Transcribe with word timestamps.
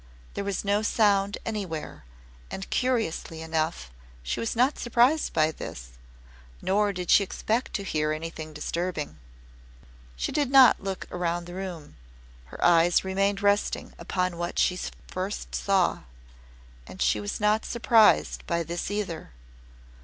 There 0.33 0.43
was 0.43 0.65
no 0.65 0.81
sound 0.81 1.37
anywhere 1.45 2.05
and, 2.49 2.67
curiously 2.71 3.43
enough, 3.43 3.91
she 4.23 4.39
was 4.39 4.55
not 4.55 4.79
surprised 4.79 5.31
by 5.31 5.51
this, 5.51 5.89
nor 6.59 6.91
did 6.91 7.11
she 7.11 7.23
expect 7.23 7.75
to 7.75 7.83
hear 7.83 8.11
anything 8.11 8.51
disturbing. 8.51 9.19
She 10.15 10.31
did 10.31 10.49
not 10.49 10.81
look 10.81 11.05
round 11.11 11.45
the 11.45 11.53
room. 11.53 11.97
Her 12.45 12.65
eyes 12.65 13.03
remained 13.03 13.43
resting 13.43 13.93
upon 13.99 14.37
what 14.37 14.57
she 14.57 14.79
first 15.07 15.53
saw 15.53 15.99
and 16.87 16.99
she 16.99 17.19
was 17.19 17.39
not 17.39 17.63
surprised 17.63 18.47
by 18.47 18.63
this 18.63 18.89
either. 18.89 19.29